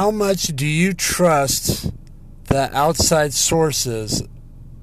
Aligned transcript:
How 0.00 0.10
much 0.10 0.44
do 0.56 0.66
you 0.66 0.94
trust 0.94 1.92
the 2.44 2.74
outside 2.74 3.34
sources 3.34 4.22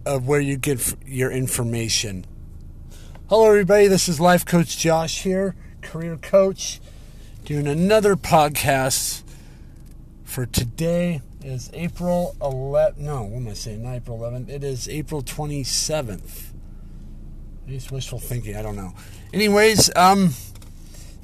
of 0.05 0.27
where 0.27 0.39
you 0.39 0.57
get 0.57 0.93
your 1.07 1.31
information? 1.31 2.23
Hello, 3.27 3.47
everybody. 3.47 3.87
This 3.87 4.07
is 4.07 4.19
Life 4.19 4.45
Coach 4.45 4.77
Josh 4.77 5.23
here, 5.23 5.55
career 5.81 6.17
coach, 6.17 6.79
doing 7.45 7.65
another 7.65 8.15
podcast 8.15 9.23
for 10.23 10.45
today. 10.45 11.23
Is 11.43 11.71
April 11.73 12.35
11th? 12.39 12.97
No, 12.97 13.23
what 13.23 13.37
am 13.37 13.47
I 13.47 13.53
saying? 13.53 13.81
Not 13.81 13.95
April 13.95 14.19
11th. 14.19 14.49
It 14.49 14.63
is 14.63 14.87
April 14.87 15.23
27th. 15.23 16.51
It's 17.67 17.89
wishful 17.89 18.19
thinking. 18.19 18.55
I 18.55 18.61
don't 18.61 18.75
know. 18.75 18.93
Anyways, 19.33 19.89
um, 19.95 20.35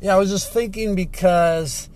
yeah, 0.01 0.15
I 0.15 0.17
was 0.17 0.31
just 0.31 0.51
thinking 0.51 0.95
because 0.95 1.89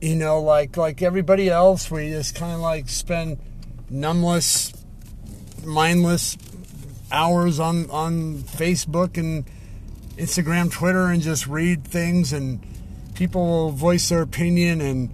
you 0.00 0.14
know, 0.14 0.40
like 0.40 0.76
like 0.76 1.02
everybody 1.02 1.48
else, 1.48 1.90
we 1.90 2.10
just 2.10 2.34
kind 2.34 2.52
of 2.52 2.60
like 2.60 2.88
spend 2.88 3.38
numbless, 3.90 4.72
mindless 5.64 6.36
hours 7.10 7.58
on 7.58 7.90
on 7.90 8.38
Facebook 8.38 9.16
and 9.16 9.44
Instagram, 10.16 10.70
Twitter, 10.70 11.06
and 11.06 11.22
just 11.22 11.46
read 11.46 11.84
things, 11.84 12.32
and 12.32 12.60
people 13.14 13.46
will 13.46 13.70
voice 13.70 14.08
their 14.08 14.22
opinion 14.22 14.80
and 14.80 15.10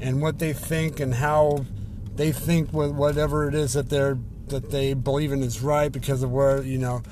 and 0.00 0.20
what 0.22 0.38
they 0.38 0.52
think 0.52 0.98
and 0.98 1.14
how 1.14 1.64
they 2.16 2.32
think 2.32 2.72
with 2.72 2.90
whatever 2.90 3.48
it 3.48 3.54
is 3.54 3.74
that 3.74 3.88
they're 3.90 4.18
that 4.48 4.70
they 4.70 4.94
believe 4.94 5.32
in 5.32 5.42
is 5.42 5.62
right 5.62 5.90
because 5.92 6.22
of 6.22 6.32
where 6.32 6.62
you 6.62 6.78
know, 6.78 7.02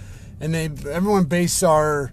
and 0.41 0.55
they 0.55 0.71
everyone 0.91 1.24
base 1.24 1.62
our 1.62 2.12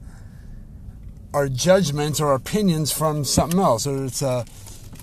our 1.33 1.47
judgments 1.47 2.19
or 2.19 2.33
opinions 2.33 2.91
from 2.91 3.23
something 3.23 3.59
else. 3.59 3.83
So 3.83 4.03
it's 4.03 4.21
a 4.21 4.45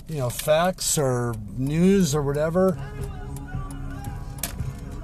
you 0.08 0.18
know, 0.18 0.28
facts 0.28 0.98
or 0.98 1.34
news 1.56 2.14
or 2.14 2.22
whatever. 2.22 2.78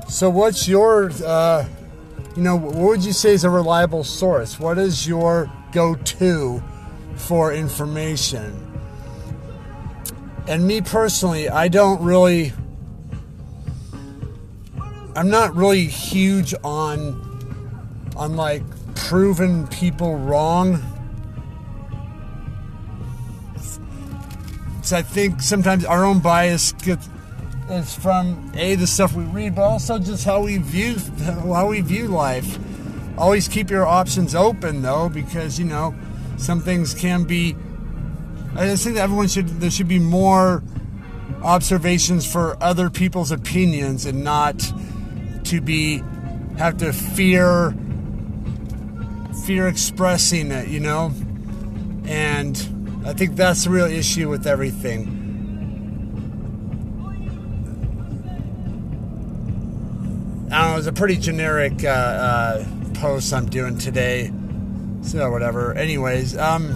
So, 0.08 0.28
what's 0.28 0.68
your, 0.68 1.10
uh, 1.24 1.66
you 2.36 2.42
know, 2.42 2.56
what 2.56 2.74
would 2.74 3.04
you 3.04 3.12
say 3.12 3.32
is 3.32 3.44
a 3.44 3.50
reliable 3.50 4.04
source? 4.04 4.58
What 4.58 4.76
is 4.76 5.06
your 5.06 5.50
go 5.72 5.94
to 5.94 6.62
for 7.14 7.52
information? 7.52 8.66
And 10.48 10.66
me 10.66 10.80
personally, 10.80 11.48
I 11.48 11.68
don't 11.68 12.02
really, 12.02 12.52
I'm 15.14 15.30
not 15.30 15.54
really 15.54 15.86
huge 15.86 16.54
on, 16.64 18.10
on 18.16 18.36
like 18.36 18.62
proving 18.96 19.66
people 19.68 20.16
wrong 20.16 20.89
I 24.92 25.02
think 25.02 25.40
sometimes 25.42 25.84
our 25.84 26.04
own 26.04 26.20
bias 26.20 26.72
gets 26.72 27.08
is 27.70 27.94
from 27.94 28.50
a 28.56 28.74
the 28.74 28.86
stuff 28.86 29.14
we 29.14 29.24
read, 29.24 29.54
but 29.54 29.62
also 29.62 29.98
just 29.98 30.24
how 30.24 30.42
we 30.42 30.58
view 30.58 30.96
how 31.24 31.68
we 31.68 31.80
view 31.80 32.08
life. 32.08 32.58
Always 33.16 33.46
keep 33.46 33.70
your 33.70 33.86
options 33.86 34.34
open 34.34 34.82
though, 34.82 35.08
because 35.08 35.58
you 35.58 35.66
know 35.66 35.94
some 36.36 36.60
things 36.60 36.94
can 36.94 37.24
be. 37.24 37.54
I 38.56 38.66
just 38.66 38.82
think 38.82 38.96
that 38.96 39.02
everyone 39.02 39.28
should 39.28 39.48
there 39.60 39.70
should 39.70 39.88
be 39.88 39.98
more 39.98 40.62
observations 41.42 42.30
for 42.30 42.56
other 42.62 42.90
people's 42.90 43.30
opinions 43.30 44.04
and 44.06 44.24
not 44.24 44.72
to 45.44 45.60
be 45.60 46.02
have 46.58 46.78
to 46.78 46.92
fear 46.92 47.74
fear 49.46 49.68
expressing 49.68 50.50
it, 50.50 50.68
you 50.68 50.80
know, 50.80 51.12
and 52.04 52.79
I 53.04 53.14
think 53.14 53.34
that's 53.34 53.64
the 53.64 53.70
real 53.70 53.86
issue 53.86 54.28
with 54.28 54.46
everything. 54.46 55.16
I 60.52 60.62
don't 60.62 60.72
know, 60.72 60.78
it's 60.78 60.86
a 60.86 60.92
pretty 60.92 61.16
generic 61.16 61.84
uh, 61.84 61.88
uh, 61.88 62.64
post 62.94 63.32
I'm 63.32 63.48
doing 63.48 63.78
today. 63.78 64.32
So, 65.02 65.30
whatever. 65.30 65.72
Anyways, 65.74 66.36
um, 66.36 66.72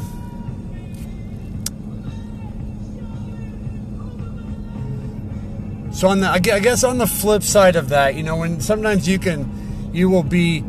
so 5.93 6.09
on 6.09 6.21
the, 6.21 6.29
I 6.29 6.39
guess 6.39 6.85
on 6.85 6.99
the 6.99 7.07
flip 7.07 7.43
side 7.43 7.77
of 7.77 7.91
that, 7.91 8.15
you 8.15 8.23
know, 8.23 8.37
when 8.37 8.61
sometimes 8.61 9.07
you 9.07 9.19
can, 9.19 9.91
you 9.93 10.09
will 10.09 10.23
be 10.23 10.65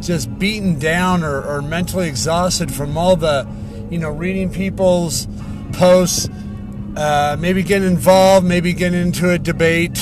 just 0.00 0.38
beaten 0.38 0.78
down 0.78 1.22
or, 1.22 1.42
or 1.42 1.62
mentally 1.62 2.08
exhausted 2.08 2.70
from 2.72 2.98
all 2.98 3.16
the 3.16 3.48
you 3.90 3.98
know, 3.98 4.10
reading 4.10 4.50
people's 4.50 5.26
posts, 5.72 6.28
uh, 6.96 7.36
maybe 7.38 7.62
get 7.62 7.82
involved, 7.82 8.46
maybe 8.46 8.72
get 8.72 8.94
into 8.94 9.30
a 9.30 9.38
debate. 9.38 9.98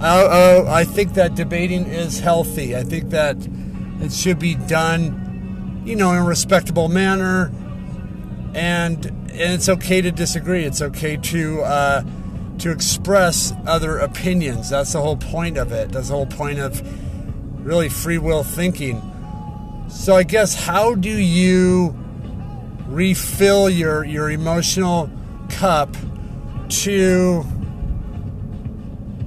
I, 0.00 0.64
I 0.66 0.84
think 0.84 1.14
that 1.14 1.34
debating 1.34 1.86
is 1.86 2.20
healthy. 2.20 2.76
I 2.76 2.82
think 2.82 3.10
that 3.10 3.36
it 4.00 4.12
should 4.12 4.38
be 4.38 4.54
done, 4.54 5.82
you 5.86 5.96
know, 5.96 6.12
in 6.12 6.18
a 6.18 6.24
respectable 6.24 6.88
manner, 6.88 7.52
and 8.54 9.06
and 9.06 9.54
it's 9.54 9.68
okay 9.68 10.02
to 10.02 10.10
disagree. 10.10 10.64
It's 10.64 10.82
okay 10.82 11.16
to 11.16 11.62
uh, 11.62 12.04
to 12.58 12.70
express 12.70 13.52
other 13.66 13.98
opinions. 13.98 14.70
That's 14.70 14.92
the 14.92 15.00
whole 15.00 15.16
point 15.16 15.56
of 15.56 15.72
it. 15.72 15.92
That's 15.92 16.08
the 16.08 16.14
whole 16.14 16.26
point 16.26 16.58
of 16.58 16.82
really 17.64 17.88
free 17.88 18.18
will 18.18 18.42
thinking. 18.42 19.00
So 19.88 20.16
I 20.16 20.24
guess 20.24 20.54
how 20.54 20.94
do 20.94 21.10
you 21.10 21.96
refill 22.92 23.70
your 23.70 24.04
your 24.04 24.30
emotional 24.30 25.10
cup 25.48 25.96
to 26.68 27.44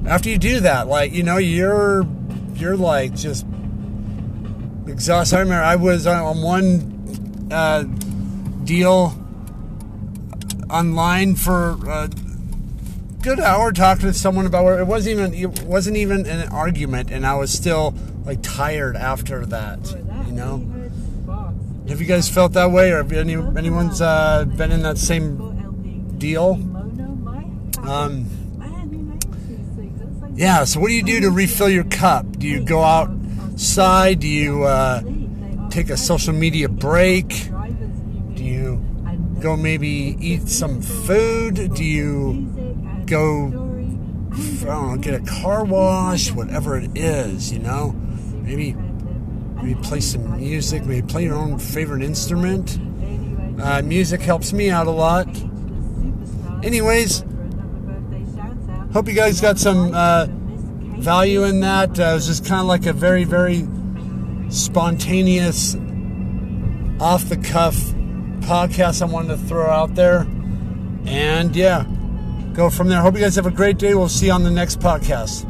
after 0.07 0.29
you 0.29 0.37
do 0.37 0.59
that 0.59 0.87
like 0.87 1.11
you 1.11 1.23
know 1.23 1.37
you're 1.37 2.05
you're 2.53 2.77
like 2.77 3.15
just 3.15 3.45
exhausted. 4.87 5.35
I 5.35 5.39
remember 5.39 5.63
i 5.63 5.75
was 5.75 6.05
on 6.05 6.41
one 6.41 7.49
uh, 7.51 7.83
deal 8.63 9.13
online 10.69 11.35
for 11.35 11.77
a 11.87 12.09
good 13.21 13.39
hour 13.39 13.71
talking 13.71 14.03
to 14.05 14.13
someone 14.13 14.45
about 14.45 14.63
where 14.63 14.79
it 14.79 14.85
wasn't 14.85 15.19
even 15.19 15.33
it 15.33 15.63
wasn't 15.63 15.97
even 15.97 16.27
an 16.27 16.47
argument 16.49 17.09
and 17.11 17.25
i 17.25 17.33
was 17.33 17.51
still 17.51 17.95
like 18.25 18.39
tired 18.43 18.95
after 18.95 19.45
that 19.47 19.79
you 20.27 20.31
know 20.31 20.57
have 21.89 22.01
you 22.01 22.07
guys 22.07 22.27
felt 22.27 22.53
that 22.53 22.71
way, 22.71 22.91
or 22.91 22.97
have 22.97 23.11
any 23.11 23.33
anyone's 23.33 24.01
uh, 24.01 24.45
been 24.45 24.71
in 24.71 24.81
that 24.81 24.97
same 24.97 26.17
deal? 26.17 26.53
Um, 27.87 28.25
yeah. 30.35 30.63
So, 30.63 30.79
what 30.79 30.87
do 30.87 30.93
you 30.93 31.03
do 31.03 31.21
to 31.21 31.29
refill 31.29 31.69
your 31.69 31.83
cup? 31.83 32.25
Do 32.39 32.47
you 32.47 32.63
go 32.63 32.81
outside? 32.81 34.19
Do 34.19 34.27
you 34.27 34.63
uh, 34.63 35.01
take 35.69 35.89
a 35.89 35.97
social 35.97 36.33
media 36.33 36.69
break? 36.69 37.49
Do 38.33 38.43
you 38.43 38.83
go 39.39 39.55
maybe 39.55 40.17
eat 40.19 40.47
some 40.49 40.81
food? 40.81 41.75
Do 41.75 41.83
you 41.83 43.03
go? 43.05 43.61
I 44.33 44.65
don't 44.65 44.91
know, 44.91 44.97
get 44.97 45.13
a 45.13 45.23
car 45.23 45.63
wash, 45.63 46.31
whatever 46.31 46.77
it 46.77 46.97
is, 46.97 47.51
you 47.53 47.59
know. 47.59 47.91
Maybe 48.41 48.75
maybe 49.55 49.75
play 49.81 49.99
some 49.99 50.37
music, 50.37 50.85
maybe 50.85 51.05
play 51.07 51.23
your 51.23 51.35
own 51.35 51.59
favorite 51.59 52.03
instrument. 52.03 52.79
Uh, 53.61 53.81
music 53.81 54.21
helps 54.21 54.53
me 54.53 54.69
out 54.69 54.87
a 54.87 54.91
lot. 54.91 55.27
Anyways, 56.63 57.23
hope 58.93 59.07
you 59.07 59.13
guys 59.13 59.39
got 59.41 59.57
some 59.57 59.93
uh, 59.93 60.27
value 60.99 61.43
in 61.43 61.61
that. 61.61 61.99
Uh, 61.99 62.03
it 62.03 62.13
was 62.15 62.27
just 62.27 62.45
kind 62.45 62.61
of 62.61 62.67
like 62.67 62.85
a 62.85 62.93
very, 62.93 63.23
very 63.23 63.67
spontaneous, 64.49 65.75
off 66.99 67.27
the 67.29 67.37
cuff 67.37 67.75
podcast 68.45 69.01
I 69.01 69.05
wanted 69.05 69.29
to 69.29 69.37
throw 69.37 69.69
out 69.69 69.95
there. 69.95 70.27
And 71.05 71.55
yeah, 71.55 71.85
go 72.53 72.69
from 72.69 72.87
there. 72.87 73.01
Hope 73.01 73.15
you 73.15 73.21
guys 73.21 73.35
have 73.35 73.45
a 73.45 73.51
great 73.51 73.77
day. 73.77 73.95
We'll 73.95 74.09
see 74.09 74.27
you 74.27 74.31
on 74.31 74.43
the 74.43 74.51
next 74.51 74.79
podcast. 74.79 75.45